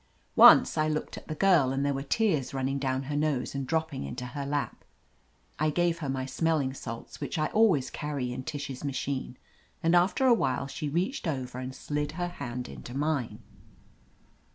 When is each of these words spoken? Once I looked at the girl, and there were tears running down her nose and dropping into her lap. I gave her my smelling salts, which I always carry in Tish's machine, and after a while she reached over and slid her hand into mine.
Once 0.35 0.79
I 0.79 0.87
looked 0.89 1.15
at 1.19 1.27
the 1.27 1.35
girl, 1.35 1.71
and 1.71 1.85
there 1.85 1.93
were 1.93 2.01
tears 2.01 2.55
running 2.55 2.79
down 2.79 3.03
her 3.03 3.15
nose 3.15 3.53
and 3.53 3.67
dropping 3.67 4.03
into 4.03 4.25
her 4.25 4.47
lap. 4.47 4.83
I 5.59 5.69
gave 5.69 5.99
her 5.99 6.09
my 6.09 6.25
smelling 6.25 6.73
salts, 6.73 7.21
which 7.21 7.37
I 7.37 7.51
always 7.51 7.91
carry 7.91 8.33
in 8.33 8.41
Tish's 8.41 8.83
machine, 8.83 9.37
and 9.83 9.95
after 9.95 10.25
a 10.25 10.33
while 10.33 10.65
she 10.65 10.89
reached 10.89 11.27
over 11.27 11.59
and 11.59 11.75
slid 11.75 12.13
her 12.13 12.29
hand 12.29 12.67
into 12.67 12.95
mine. 12.97 13.43